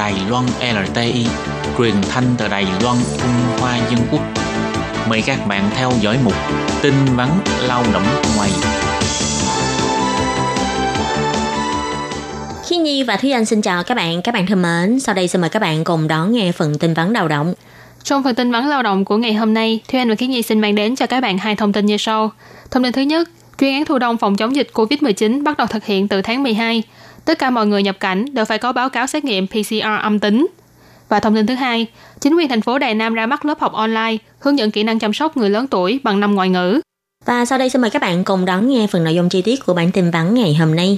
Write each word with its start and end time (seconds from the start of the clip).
Đài 0.00 0.14
Loan 0.28 0.44
LTI, 0.60 1.26
truyền 1.78 1.94
thanh 2.10 2.24
từ 2.38 2.48
Đài 2.48 2.66
Loan 2.82 2.96
Trung 3.18 3.58
Hoa 3.58 3.76
Dân 3.90 4.00
Quốc. 4.12 4.20
Mời 5.08 5.22
các 5.26 5.38
bạn 5.48 5.70
theo 5.74 5.92
dõi 6.00 6.18
mục 6.24 6.32
tin 6.82 6.94
vắn 7.16 7.28
lao 7.68 7.84
động 7.92 8.02
ngoài. 8.36 8.50
Khi 12.68 12.76
Nhi 12.76 13.02
và 13.02 13.16
Thúy 13.16 13.30
Anh 13.30 13.44
xin 13.44 13.62
chào 13.62 13.82
các 13.82 13.94
bạn, 13.94 14.22
các 14.22 14.34
bạn 14.34 14.46
thân 14.46 14.62
mến. 14.62 15.00
Sau 15.00 15.14
đây 15.14 15.28
xin 15.28 15.40
mời 15.40 15.50
các 15.50 15.62
bạn 15.62 15.84
cùng 15.84 16.08
đón 16.08 16.32
nghe 16.32 16.52
phần 16.52 16.78
tin 16.78 16.94
vắn 16.94 17.12
lao 17.12 17.28
động. 17.28 17.54
Trong 18.02 18.22
phần 18.22 18.34
tin 18.34 18.52
vắn 18.52 18.68
lao 18.68 18.82
động 18.82 19.04
của 19.04 19.16
ngày 19.16 19.34
hôm 19.34 19.54
nay, 19.54 19.80
Thúy 19.88 20.00
Anh 20.00 20.08
và 20.08 20.14
Khiết 20.14 20.30
Nhi 20.30 20.42
xin 20.42 20.60
mang 20.60 20.74
đến 20.74 20.96
cho 20.96 21.06
các 21.06 21.20
bạn 21.20 21.38
hai 21.38 21.56
thông 21.56 21.72
tin 21.72 21.86
như 21.86 21.96
sau. 21.96 22.30
Thông 22.70 22.82
tin 22.82 22.92
thứ 22.92 23.02
nhất, 23.02 23.28
chuyên 23.60 23.72
án 23.72 23.84
thu 23.84 23.98
đông 23.98 24.16
phòng 24.16 24.36
chống 24.36 24.56
dịch 24.56 24.70
COVID-19 24.74 25.44
bắt 25.44 25.56
đầu 25.56 25.66
thực 25.66 25.84
hiện 25.84 26.08
từ 26.08 26.22
tháng 26.22 26.42
12. 26.42 26.82
Tất 27.24 27.38
cả 27.38 27.50
mọi 27.50 27.66
người 27.66 27.82
nhập 27.82 28.00
cảnh 28.00 28.24
đều 28.32 28.44
phải 28.44 28.58
có 28.58 28.72
báo 28.72 28.88
cáo 28.88 29.06
xét 29.06 29.24
nghiệm 29.24 29.46
PCR 29.46 30.02
âm 30.02 30.18
tính. 30.18 30.46
Và 31.08 31.20
thông 31.20 31.34
tin 31.34 31.46
thứ 31.46 31.54
hai, 31.54 31.86
chính 32.20 32.36
quyền 32.36 32.48
thành 32.48 32.60
phố 32.60 32.78
Đài 32.78 32.94
Nam 32.94 33.14
ra 33.14 33.26
mắt 33.26 33.44
lớp 33.44 33.60
học 33.60 33.72
online 33.72 34.16
hướng 34.38 34.58
dẫn 34.58 34.70
kỹ 34.70 34.82
năng 34.82 34.98
chăm 34.98 35.12
sóc 35.12 35.36
người 35.36 35.50
lớn 35.50 35.66
tuổi 35.66 36.00
bằng 36.02 36.20
năm 36.20 36.34
ngoại 36.34 36.48
ngữ. 36.48 36.80
Và 37.24 37.44
sau 37.44 37.58
đây 37.58 37.70
xin 37.70 37.82
mời 37.82 37.90
các 37.90 38.02
bạn 38.02 38.24
cùng 38.24 38.44
đón 38.44 38.68
nghe 38.68 38.86
phần 38.86 39.04
nội 39.04 39.14
dung 39.14 39.28
chi 39.28 39.42
tiết 39.42 39.66
của 39.66 39.74
bản 39.74 39.92
tin 39.92 40.10
vắn 40.10 40.34
ngày 40.34 40.54
hôm 40.54 40.76
nay. 40.76 40.96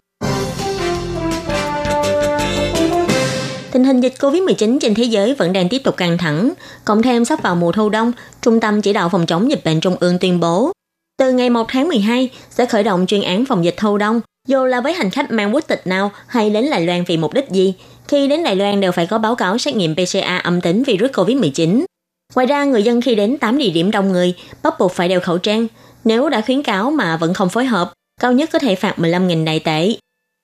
Tình 3.73 3.85
hình 3.85 4.01
dịch 4.01 4.15
COVID-19 4.19 4.79
trên 4.79 4.95
thế 4.95 5.05
giới 5.05 5.35
vẫn 5.35 5.53
đang 5.53 5.69
tiếp 5.69 5.79
tục 5.85 5.97
căng 5.97 6.19
thẳng. 6.19 6.53
Cộng 6.85 7.03
thêm 7.03 7.25
sắp 7.25 7.43
vào 7.43 7.55
mùa 7.55 7.73
thu 7.73 7.89
đông, 7.89 8.13
Trung 8.41 8.61
tâm 8.61 8.83
Chỉ 8.83 8.93
đạo 8.93 9.09
Phòng 9.09 9.27
chống 9.27 9.51
dịch 9.51 9.65
bệnh 9.65 9.81
Trung 9.81 9.97
ương 10.01 10.19
tuyên 10.19 10.41
bố, 10.41 10.73
từ 11.19 11.33
ngày 11.33 11.51
1 11.51 11.67
tháng 11.69 11.89
12 11.89 12.31
sẽ 12.51 12.67
khởi 12.67 12.83
động 12.83 13.07
chuyên 13.07 13.23
án 13.23 13.45
phòng 13.45 13.65
dịch 13.65 13.75
thu 13.77 13.99
đông, 13.99 14.21
dù 14.49 14.65
là 14.65 14.81
với 14.81 14.93
hành 14.93 15.11
khách 15.11 15.31
mang 15.31 15.55
quốc 15.55 15.65
tịch 15.69 15.87
nào 15.87 16.11
hay 16.27 16.51
đến 16.51 16.71
Đài 16.71 16.87
Loan 16.87 17.05
vì 17.05 17.17
mục 17.17 17.35
đích 17.35 17.49
gì. 17.51 17.75
Khi 18.09 18.29
đến 18.29 18.45
Đài 18.45 18.57
Loan 18.57 18.81
đều 18.81 18.93
phải 18.93 19.07
có 19.07 19.19
báo 19.19 19.35
cáo 19.35 19.59
xét 19.59 19.77
nghiệm 19.77 19.95
PCR 19.95 20.43
âm 20.43 20.61
tính 20.61 20.83
virus 20.83 21.11
COVID-19. 21.11 21.85
Ngoài 22.35 22.47
ra, 22.47 22.65
người 22.65 22.83
dân 22.83 23.01
khi 23.01 23.15
đến 23.15 23.39
8 23.39 23.59
địa 23.59 23.71
điểm 23.71 23.91
đông 23.91 24.13
người 24.13 24.35
bắt 24.63 24.75
buộc 24.79 24.93
phải 24.93 25.09
đeo 25.09 25.21
khẩu 25.21 25.39
trang. 25.39 25.67
Nếu 26.05 26.29
đã 26.29 26.41
khuyến 26.41 26.63
cáo 26.63 26.91
mà 26.91 27.17
vẫn 27.17 27.35
không 27.35 27.49
phối 27.49 27.65
hợp, 27.65 27.93
cao 28.21 28.33
nhất 28.33 28.51
có 28.53 28.59
thể 28.59 28.75
phạt 28.75 28.95
15.000 28.99 29.45
đại 29.45 29.61
tệ. 29.61 29.97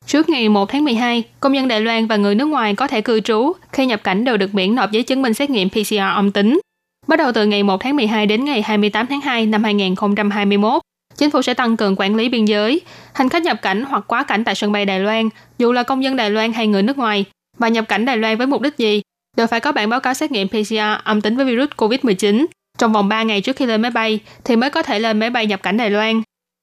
Trước 0.07 0.29
ngày 0.29 0.49
1 0.49 0.69
tháng 0.69 0.85
12, 0.85 1.23
công 1.41 1.55
dân 1.55 1.69
Đài 1.69 1.81
Loan 1.81 2.07
và 2.07 2.17
người 2.17 2.35
nước 2.35 2.45
ngoài 2.45 2.75
có 2.75 2.87
thể 2.87 3.01
cư 3.01 3.21
trú 3.21 3.53
khi 3.73 3.87
nhập 3.87 4.01
cảnh 4.05 4.25
đều 4.25 4.37
được 4.37 4.55
miễn 4.55 4.75
nộp 4.75 4.91
giấy 4.91 5.03
chứng 5.03 5.23
minh 5.23 5.35
xét 5.35 5.51
nghiệm 5.51 5.69
PCR 5.69 5.95
âm 6.15 6.33
tính. 6.33 6.61
Bắt 7.07 7.17
đầu 7.17 7.33
từ 7.33 7.47
ngày 7.47 7.63
1 7.63 7.81
tháng 7.81 7.97
12 7.97 8.27
đến 8.27 8.45
ngày 8.45 8.63
28 8.63 9.07
tháng 9.07 9.21
2 9.21 9.47
năm 9.47 9.65
2021, 9.65 10.83
chính 11.19 11.31
phủ 11.31 11.43
sẽ 11.43 11.55
tăng 11.55 11.77
cường 11.77 11.95
quản 11.99 12.15
lý 12.15 12.29
biên 12.29 12.45
giới. 12.45 12.81
Hành 13.15 13.29
khách 13.29 13.43
nhập 13.43 13.63
cảnh 13.63 13.85
hoặc 13.85 14.05
quá 14.07 14.23
cảnh 14.23 14.45
tại 14.45 14.55
sân 14.55 14.73
bay 14.73 14.85
Đài 14.85 15.01
Loan, 15.01 15.29
dù 15.59 15.73
là 15.73 15.83
công 15.83 16.05
dân 16.05 16.17
Đài 16.17 16.31
Loan 16.31 16.53
hay 16.53 16.67
người 16.67 16.83
nước 16.83 16.99
ngoài, 16.99 17.25
và 17.59 17.69
nhập 17.69 17.85
cảnh 17.89 18.05
Đài 18.05 18.17
Loan 18.17 18.37
với 18.37 18.47
mục 18.47 18.63
đích 18.63 18.79
gì, 18.79 19.03
đều 19.37 19.47
phải 19.47 19.61
có 19.61 19.73
bản 19.73 19.89
báo 19.89 20.01
cáo 20.01 20.15
xét 20.15 20.33
nghiệm 20.33 20.49
PCR 20.49 20.75
âm 21.05 21.21
tính 21.21 21.37
với 21.37 21.47
virus 21.47 21.69
COVID-19 21.77 22.47
trong 22.79 22.93
vòng 22.93 23.09
3 23.09 23.23
ngày 23.23 23.41
trước 23.41 23.57
khi 23.57 23.67
lên 23.67 23.83
máy 23.83 23.91
bay 23.91 24.21
thì 24.45 24.57
mới 24.57 24.71
có 24.71 24.83
thể 24.83 24.99
lên 24.99 25.19
máy 25.19 25.31
bay 25.31 25.47
nhập 25.47 25.63
cảnh 25.63 25.77
Đài 25.77 25.91
Loan. 25.91 26.23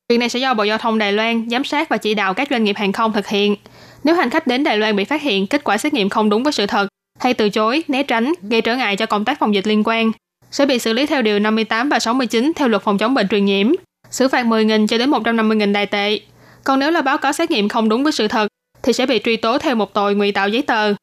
Việc 0.10 0.18
này 0.18 0.30
sẽ 0.30 0.40
do 0.40 0.54
Bộ 0.54 0.64
Giao 0.64 0.78
thông 0.78 0.98
Đài 0.98 1.12
Loan 1.12 1.50
giám 1.50 1.64
sát 1.64 1.90
và 1.90 1.98
chỉ 1.98 2.14
đạo 2.14 2.34
các 2.34 2.48
doanh 2.52 2.64
nghiệp 2.64 2.76
hàng 2.76 2.92
không 2.92 3.14
thực 3.14 3.28
hiện. 3.28 3.56
Nếu 4.04 4.16
hành 4.16 4.30
khách 4.30 4.48
đến 4.48 4.64
Đài 4.64 4.78
Loan 4.78 4.96
bị 4.96 5.04
phát 5.06 5.22
hiện 5.22 5.48
kết 5.48 5.64
quả 5.64 5.78
xét 5.78 5.94
nghiệm 5.94 6.10
không 6.10 6.30
đúng 6.30 6.44
với 6.44 6.54
sự 6.54 6.66
thật, 6.66 6.88
hay 7.20 7.34
từ 7.34 7.50
chối, 7.50 7.84
né 7.88 8.04
tránh, 8.04 8.34
gây 8.42 8.62
trở 8.62 8.76
ngại 8.76 8.96
cho 8.96 9.06
công 9.06 9.26
tác 9.26 9.40
phòng 9.40 9.56
dịch 9.56 9.68
liên 9.68 9.84
quan, 9.86 10.12
sẽ 10.52 10.66
bị 10.66 10.80
xử 10.80 10.94
lý 10.94 11.06
theo 11.06 11.22
điều 11.22 11.40
58 11.40 11.90
và 11.90 12.00
69 12.00 12.52
theo 12.56 12.68
luật 12.68 12.84
phòng 12.84 12.98
chống 12.98 13.14
bệnh 13.14 13.28
truyền 13.28 13.46
nhiễm, 13.46 13.72
xử 14.12 14.28
phạt 14.28 14.46
10.000 14.46 14.88
cho 14.88 14.98
đến 14.98 15.12
150.000 15.12 15.72
đài 15.72 15.86
tệ. 15.86 16.20
Còn 16.64 16.80
nếu 16.80 16.92
là 16.92 17.02
báo 17.02 17.18
cáo 17.18 17.34
xét 17.34 17.52
nghiệm 17.52 17.70
không 17.70 17.90
đúng 17.90 18.04
với 18.04 18.12
sự 18.12 18.28
thật, 18.28 18.48
thì 18.84 18.94
sẽ 18.94 19.06
bị 19.06 19.20
truy 19.24 19.38
tố 19.38 19.58
theo 19.58 19.76
một 19.76 19.94
tội 19.94 20.16
ngụy 20.16 20.32
tạo 20.32 20.50
giấy 20.50 20.62
tờ. 20.62 20.94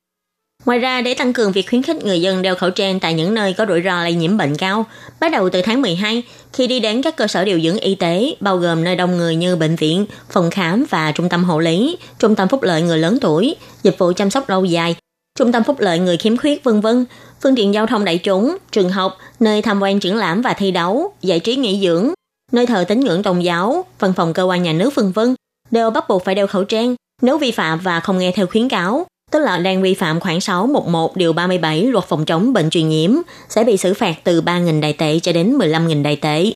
Ngoài 0.65 0.79
ra, 0.79 1.01
để 1.01 1.15
tăng 1.15 1.33
cường 1.33 1.53
việc 1.53 1.69
khuyến 1.69 1.83
khích 1.83 2.05
người 2.05 2.21
dân 2.21 2.43
đeo 2.43 2.55
khẩu 2.55 2.71
trang 2.71 3.01
tại 3.01 3.15
những 3.15 3.35
nơi 3.35 3.53
có 3.53 3.67
rủi 3.69 3.83
ro 3.83 4.03
lây 4.03 4.15
nhiễm 4.15 4.37
bệnh 4.37 4.57
cao, 4.57 4.87
bắt 5.21 5.33
đầu 5.33 5.51
từ 5.51 5.63
tháng 5.63 5.83
12, 5.83 6.23
khi 6.53 6.67
đi 6.67 6.81
đến 6.81 7.03
các 7.03 7.17
cơ 7.17 7.27
sở 7.27 7.45
điều 7.45 7.61
dưỡng 7.61 7.79
y 7.79 7.95
tế, 7.95 8.35
bao 8.41 8.57
gồm 8.57 8.85
nơi 8.85 8.97
đông 8.97 9.17
người 9.17 9.37
như 9.37 9.57
bệnh 9.57 9.77
viện, 9.77 10.07
phòng 10.31 10.51
khám 10.51 10.85
và 10.91 11.13
trung 11.13 11.29
tâm 11.29 11.45
hộ 11.45 11.59
lý, 11.59 11.97
trung 12.19 12.35
tâm 12.35 12.49
phúc 12.49 12.63
lợi 12.63 12.83
người 12.83 12.99
lớn 12.99 13.19
tuổi, 13.21 13.57
dịch 13.83 13.99
vụ 13.99 14.13
chăm 14.17 14.31
sóc 14.31 14.49
lâu 14.49 14.65
dài, 14.65 14.97
trung 15.39 15.53
tâm 15.53 15.65
phúc 15.65 15.81
lợi 15.81 15.99
người 15.99 16.17
khiếm 16.17 16.37
khuyết 16.37 16.65
vân 16.65 16.81
vân, 16.81 17.05
phương 17.43 17.57
tiện 17.57 17.75
giao 17.75 17.87
thông 17.87 18.05
đại 18.05 18.19
chúng, 18.19 18.57
trường 18.73 18.91
học, 18.91 19.19
nơi 19.41 19.63
tham 19.63 19.83
quan 19.83 20.01
triển 20.01 20.17
lãm 20.17 20.43
và 20.43 20.53
thi 20.53 20.71
đấu, 20.71 21.15
giải 21.23 21.41
trí 21.41 21.57
nghỉ 21.57 21.81
dưỡng, 21.83 22.13
nơi 22.53 22.67
thờ 22.67 22.85
tín 22.89 23.01
ngưỡng 23.01 23.23
tôn 23.23 23.41
giáo, 23.41 23.85
văn 23.99 24.13
phòng 24.17 24.33
cơ 24.33 24.43
quan 24.43 24.63
nhà 24.63 24.73
nước 24.73 24.95
vân 24.95 25.13
vân 25.13 25.35
đều 25.71 25.91
bắt 25.91 26.05
buộc 26.09 26.25
phải 26.25 26.35
đeo 26.35 26.47
khẩu 26.47 26.65
trang 26.65 26.95
nếu 27.23 27.39
vi 27.39 27.51
phạm 27.51 27.79
và 27.79 28.01
không 28.01 28.19
nghe 28.19 28.33
theo 28.33 28.47
khuyến 28.47 28.69
cáo 28.69 29.07
tức 29.33 29.39
là 29.39 29.59
đang 29.59 29.83
vi 29.83 29.95
phạm 29.95 30.21
khoảng 30.21 30.41
611 30.41 31.17
điều 31.17 31.33
37 31.33 31.83
luật 31.83 32.05
phòng 32.05 32.25
chống 32.25 32.53
bệnh 32.53 32.71
truyền 32.71 32.89
nhiễm 32.89 33.11
sẽ 33.49 33.65
bị 33.65 33.77
xử 33.77 33.95
phạt 33.95 34.15
từ 34.25 34.41
3.000 34.41 34.81
đại 34.81 34.93
tệ 34.93 35.19
cho 35.19 35.33
đến 35.33 35.59
15.000 35.59 36.03
đại 36.03 36.17
tệ. 36.17 36.53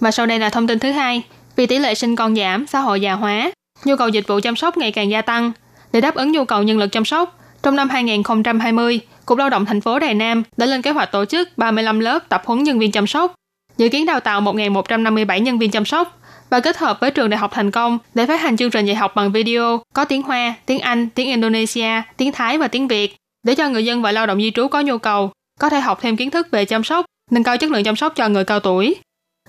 Và 0.00 0.10
sau 0.10 0.26
đây 0.26 0.38
là 0.38 0.50
thông 0.50 0.66
tin 0.66 0.78
thứ 0.78 0.90
hai. 0.90 1.22
Vì 1.56 1.66
tỷ 1.66 1.78
lệ 1.78 1.94
sinh 1.94 2.16
con 2.16 2.36
giảm, 2.36 2.66
xã 2.66 2.80
hội 2.80 3.00
già 3.00 3.12
hóa, 3.12 3.50
nhu 3.84 3.96
cầu 3.96 4.08
dịch 4.08 4.28
vụ 4.28 4.40
chăm 4.42 4.56
sóc 4.56 4.76
ngày 4.76 4.92
càng 4.92 5.10
gia 5.10 5.22
tăng. 5.22 5.52
Để 5.92 6.00
đáp 6.00 6.14
ứng 6.14 6.32
nhu 6.32 6.44
cầu 6.44 6.62
nhân 6.62 6.78
lực 6.78 6.92
chăm 6.92 7.04
sóc, 7.04 7.38
trong 7.62 7.76
năm 7.76 7.88
2020, 7.88 9.00
Cục 9.26 9.38
Lao 9.38 9.50
động 9.50 9.66
thành 9.66 9.80
phố 9.80 9.98
Đài 9.98 10.14
Nam 10.14 10.42
đã 10.56 10.66
lên 10.66 10.82
kế 10.82 10.90
hoạch 10.90 11.12
tổ 11.12 11.24
chức 11.24 11.48
35 11.58 12.00
lớp 12.00 12.28
tập 12.28 12.42
huấn 12.46 12.62
nhân 12.62 12.78
viên 12.78 12.92
chăm 12.92 13.06
sóc, 13.06 13.34
dự 13.76 13.88
kiến 13.88 14.06
đào 14.06 14.20
tạo 14.20 14.40
1.157 14.40 15.38
nhân 15.38 15.58
viên 15.58 15.70
chăm 15.70 15.84
sóc 15.84 16.20
và 16.50 16.60
kết 16.60 16.76
hợp 16.76 17.00
với 17.00 17.10
trường 17.10 17.30
đại 17.30 17.38
học 17.38 17.50
thành 17.54 17.70
công 17.70 17.98
để 18.14 18.26
phát 18.26 18.40
hành 18.40 18.56
chương 18.56 18.70
trình 18.70 18.86
dạy 18.86 18.96
học 18.96 19.12
bằng 19.14 19.32
video 19.32 19.82
có 19.94 20.04
tiếng 20.04 20.22
Hoa, 20.22 20.54
tiếng 20.66 20.80
Anh, 20.80 21.08
tiếng 21.10 21.26
Indonesia, 21.26 22.02
tiếng 22.16 22.32
Thái 22.32 22.58
và 22.58 22.68
tiếng 22.68 22.88
Việt 22.88 23.16
để 23.46 23.54
cho 23.54 23.68
người 23.68 23.84
dân 23.84 24.02
và 24.02 24.12
lao 24.12 24.26
động 24.26 24.38
di 24.38 24.50
trú 24.50 24.68
có 24.68 24.80
nhu 24.80 24.98
cầu 24.98 25.30
có 25.60 25.68
thể 25.68 25.80
học 25.80 25.98
thêm 26.02 26.16
kiến 26.16 26.30
thức 26.30 26.48
về 26.50 26.64
chăm 26.64 26.84
sóc, 26.84 27.06
nâng 27.30 27.42
cao 27.44 27.56
chất 27.56 27.70
lượng 27.70 27.84
chăm 27.84 27.96
sóc 27.96 28.12
cho 28.16 28.28
người 28.28 28.44
cao 28.44 28.60
tuổi. 28.60 28.96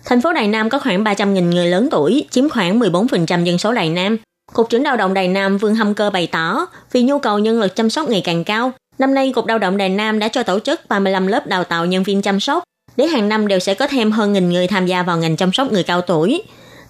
Thành 0.06 0.22
phố 0.22 0.34
Đài 0.34 0.48
Nam 0.48 0.70
có 0.70 0.80
khoảng 0.80 1.04
300.000 1.04 1.50
người 1.50 1.68
lớn 1.68 1.88
tuổi, 1.92 2.26
chiếm 2.32 2.50
khoảng 2.50 2.80
14% 2.80 3.44
dân 3.44 3.58
số 3.58 3.74
Đài 3.74 3.90
Nam. 3.90 4.18
Cục 4.54 4.70
trưởng 4.70 4.84
Lao 4.84 4.98
động 4.98 5.14
Đài 5.14 5.28
Nam 5.28 5.58
Vương 5.58 5.76
Hâm 5.76 5.94
Cơ 5.94 6.10
bày 6.10 6.28
tỏ, 6.28 6.66
vì 6.92 7.02
nhu 7.04 7.20
cầu 7.20 7.40
nhân 7.40 7.60
lực 7.60 7.76
chăm 7.76 7.90
sóc 7.90 8.10
ngày 8.10 8.22
càng 8.26 8.44
cao, 8.44 8.72
năm 9.00 9.14
nay 9.14 9.32
Cục 9.36 9.48
Lao 9.48 9.58
động 9.58 9.78
Đài 9.78 9.90
Nam 9.90 10.20
đã 10.20 10.28
cho 10.28 10.44
tổ 10.44 10.60
chức 10.60 10.82
35 10.90 11.28
lớp 11.28 11.48
đào 11.48 11.64
tạo 11.64 11.86
nhân 11.86 12.04
viên 12.04 12.22
chăm 12.22 12.40
sóc, 12.40 12.64
để 12.98 13.08
hàng 13.08 13.30
năm 13.30 13.48
đều 13.48 13.60
sẽ 13.60 13.74
có 13.74 13.88
thêm 13.88 14.12
hơn 14.12 14.34
nghìn 14.34 14.50
người 14.50 14.68
tham 14.68 14.86
gia 14.86 15.04
vào 15.04 15.18
ngành 15.18 15.38
chăm 15.38 15.54
sóc 15.54 15.72
người 15.72 15.84
cao 15.84 16.02
tuổi. 16.02 16.42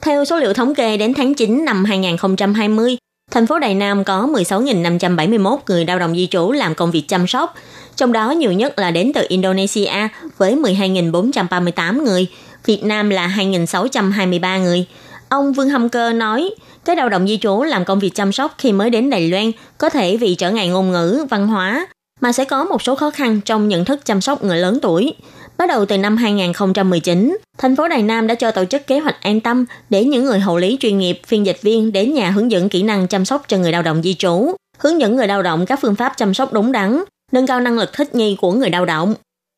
Theo 0.02 0.26
số 0.26 0.40
liệu 0.40 0.54
thống 0.54 0.76
kê 0.76 0.98
đến 0.98 1.14
tháng 1.14 1.34
9 1.34 1.66
năm 1.66 1.86
2020, 1.86 2.98
thành 3.32 3.48
phố 3.48 3.60
Đài 3.60 3.76
Nam 3.76 4.04
có 4.04 4.28
16.571 4.34 5.58
người 5.68 5.86
lao 5.86 6.00
động 6.00 6.16
di 6.16 6.28
trú 6.28 6.52
làm 6.52 6.76
công 6.76 6.92
việc 6.92 7.04
chăm 7.08 7.28
sóc, 7.28 7.56
trong 7.96 8.12
đó 8.12 8.32
nhiều 8.32 8.52
nhất 8.52 8.80
là 8.80 8.92
đến 8.92 9.12
từ 9.14 9.26
Indonesia 9.30 10.08
với 10.38 10.56
12.438 10.56 12.04
người, 12.04 12.28
Việt 12.66 12.84
Nam 12.84 13.10
là 13.10 13.28
2.623 13.38 14.64
người. 14.64 14.86
Ông 15.30 15.54
Vương 15.54 15.70
Hâm 15.70 15.90
Cơ 15.90 16.14
nói, 16.14 16.50
các 16.86 16.98
lao 16.98 17.10
động 17.10 17.28
di 17.28 17.38
trú 17.38 17.64
làm 17.64 17.86
công 17.86 18.00
việc 18.00 18.16
chăm 18.16 18.32
sóc 18.32 18.56
khi 18.58 18.72
mới 18.72 18.90
đến 18.90 19.10
Đài 19.10 19.30
Loan 19.30 19.52
có 19.78 19.90
thể 19.90 20.18
vì 20.18 20.36
trở 20.36 20.52
ngại 20.52 20.68
ngôn 20.68 20.92
ngữ, 20.92 21.26
văn 21.30 21.48
hóa, 21.48 21.88
mà 22.22 22.32
sẽ 22.32 22.46
có 22.46 22.64
một 22.64 22.82
số 22.82 22.96
khó 22.96 23.10
khăn 23.10 23.42
trong 23.46 23.68
nhận 23.68 23.86
thức 23.86 24.06
chăm 24.06 24.22
sóc 24.22 24.44
người 24.44 24.58
lớn 24.58 24.80
tuổi. 24.82 25.14
Bắt 25.58 25.70
đầu 25.70 25.86
từ 25.86 25.98
năm 25.98 26.18
2019, 26.18 27.38
thành 27.58 27.76
phố 27.76 27.88
Đài 27.88 28.04
Nam 28.04 28.28
đã 28.28 28.36
cho 28.36 28.52
tổ 28.52 28.66
chức 28.66 28.88
kế 28.88 29.00
hoạch 29.00 29.24
an 29.24 29.42
tâm 29.42 29.66
để 29.90 30.04
những 30.04 30.26
người 30.26 30.40
hậu 30.40 30.58
lý 30.58 30.78
chuyên 30.80 30.98
nghiệp, 30.98 31.20
phiên 31.28 31.46
dịch 31.46 31.62
viên 31.62 31.92
đến 31.92 32.14
nhà 32.14 32.32
hướng 32.32 32.52
dẫn 32.52 32.70
kỹ 32.70 32.84
năng 32.84 33.08
chăm 33.08 33.26
sóc 33.26 33.44
cho 33.48 33.58
người 33.58 33.72
lao 33.72 33.82
động 33.82 34.02
di 34.04 34.14
trú, 34.14 34.56
hướng 34.78 35.00
dẫn 35.00 35.16
người 35.16 35.28
lao 35.28 35.42
động 35.42 35.66
các 35.66 35.80
phương 35.82 35.96
pháp 35.96 36.14
chăm 36.18 36.34
sóc 36.34 36.54
đúng 36.54 36.72
đắn, 36.72 37.04
nâng 37.32 37.48
cao 37.48 37.60
năng 37.60 37.80
lực 37.80 37.94
thích 37.94 38.16
nghi 38.16 38.38
của 38.42 38.52
người 38.52 38.70
lao 38.70 38.86
động. 38.86 39.16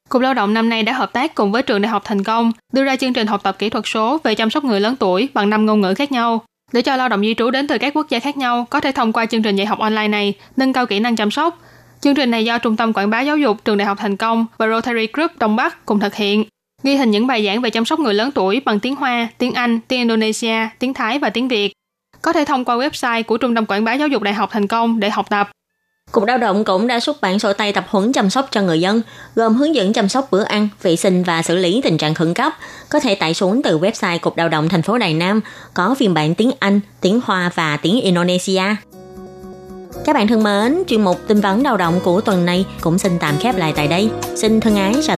Cục 0.09 0.21
Lao 0.21 0.33
động 0.33 0.53
năm 0.53 0.69
nay 0.69 0.83
đã 0.83 0.93
hợp 0.93 1.13
tác 1.13 1.35
cùng 1.35 1.51
với 1.51 1.63
trường 1.63 1.81
đại 1.81 1.89
học 1.89 2.01
thành 2.05 2.23
công 2.23 2.51
đưa 2.73 2.83
ra 2.83 2.95
chương 2.95 3.13
trình 3.13 3.27
học 3.27 3.43
tập 3.43 3.55
kỹ 3.59 3.69
thuật 3.69 3.85
số 3.87 4.17
về 4.23 4.35
chăm 4.35 4.49
sóc 4.49 4.63
người 4.63 4.79
lớn 4.79 4.95
tuổi 4.95 5.29
bằng 5.33 5.49
năm 5.49 5.65
ngôn 5.65 5.81
ngữ 5.81 5.93
khác 5.93 6.11
nhau 6.11 6.41
để 6.73 6.81
cho 6.81 6.95
lao 6.95 7.09
động 7.09 7.21
di 7.21 7.33
trú 7.33 7.51
đến 7.51 7.67
từ 7.67 7.77
các 7.77 7.93
quốc 7.95 8.09
gia 8.09 8.19
khác 8.19 8.37
nhau 8.37 8.67
có 8.69 8.79
thể 8.79 8.91
thông 8.91 9.13
qua 9.13 9.25
chương 9.25 9.41
trình 9.41 9.55
dạy 9.55 9.65
học 9.65 9.79
online 9.79 10.07
này 10.07 10.33
nâng 10.57 10.73
cao 10.73 10.85
kỹ 10.85 10.99
năng 10.99 11.15
chăm 11.15 11.31
sóc, 11.31 11.59
Chương 12.01 12.15
trình 12.15 12.31
này 12.31 12.45
do 12.45 12.57
Trung 12.57 12.77
tâm 12.77 12.93
Quảng 12.93 13.09
bá 13.09 13.21
Giáo 13.21 13.37
dục 13.37 13.57
Trường 13.65 13.77
Đại 13.77 13.85
học 13.85 13.97
Thành 14.01 14.17
công 14.17 14.45
và 14.57 14.67
Rotary 14.67 15.07
Group 15.13 15.31
Đông 15.39 15.55
Bắc 15.55 15.85
cùng 15.85 15.99
thực 15.99 16.15
hiện. 16.15 16.43
Ghi 16.83 16.95
hình 16.95 17.11
những 17.11 17.27
bài 17.27 17.45
giảng 17.45 17.61
về 17.61 17.69
chăm 17.69 17.85
sóc 17.85 17.99
người 17.99 18.13
lớn 18.13 18.31
tuổi 18.31 18.61
bằng 18.65 18.79
tiếng 18.79 18.95
Hoa, 18.95 19.27
tiếng 19.37 19.53
Anh, 19.53 19.79
tiếng 19.87 19.99
Indonesia, 19.99 20.55
tiếng 20.79 20.93
Thái 20.93 21.19
và 21.19 21.29
tiếng 21.29 21.47
Việt. 21.47 21.73
Có 22.21 22.33
thể 22.33 22.45
thông 22.45 22.65
qua 22.65 22.75
website 22.75 23.23
của 23.23 23.37
Trung 23.37 23.55
tâm 23.55 23.65
Quảng 23.65 23.83
bá 23.83 23.93
Giáo 23.93 24.07
dục 24.07 24.21
Đại 24.21 24.33
học 24.33 24.49
Thành 24.51 24.67
công 24.67 24.99
để 24.99 25.09
học 25.09 25.29
tập. 25.29 25.49
Cục 26.11 26.23
Lao 26.23 26.37
động 26.37 26.63
cũng 26.63 26.87
đã 26.87 26.99
xuất 26.99 27.21
bản 27.21 27.39
sổ 27.39 27.53
tay 27.53 27.73
tập 27.73 27.85
huấn 27.89 28.13
chăm 28.13 28.29
sóc 28.29 28.47
cho 28.51 28.61
người 28.61 28.81
dân, 28.81 29.01
gồm 29.35 29.55
hướng 29.55 29.75
dẫn 29.75 29.93
chăm 29.93 30.09
sóc 30.09 30.27
bữa 30.31 30.43
ăn, 30.43 30.67
vệ 30.81 30.95
sinh 30.95 31.23
và 31.23 31.41
xử 31.41 31.55
lý 31.55 31.81
tình 31.83 31.97
trạng 31.97 32.13
khẩn 32.13 32.33
cấp, 32.33 32.53
có 32.89 32.99
thể 32.99 33.15
tải 33.15 33.33
xuống 33.33 33.61
từ 33.63 33.79
website 33.79 34.19
Cục 34.19 34.37
Lao 34.37 34.49
động 34.49 34.69
thành 34.69 34.81
phố 34.81 34.97
Đài 34.97 35.13
Nam, 35.13 35.41
có 35.73 35.95
phiên 35.99 36.13
bản 36.13 36.35
tiếng 36.35 36.51
Anh, 36.59 36.79
tiếng 37.01 37.21
Hoa 37.25 37.51
và 37.55 37.77
tiếng 37.77 38.01
Indonesia. 38.01 38.63
Các 40.07 40.13
bạn 40.13 40.27
thân 40.27 40.43
mến, 40.43 40.83
chuyên 40.87 41.01
mục 41.01 41.17
tin 41.27 41.41
vấn 41.41 41.63
lao 41.63 41.77
động 41.77 41.99
của 42.03 42.21
tuần 42.21 42.45
này 42.45 42.65
cũng 42.81 42.97
xin 42.97 43.19
tạm 43.19 43.35
khép 43.39 43.57
lại 43.57 43.73
tại 43.75 43.87
đây. 43.87 44.09
Xin 44.35 44.59
thân 44.59 44.75
ái 44.75 44.93
chào 44.93 45.01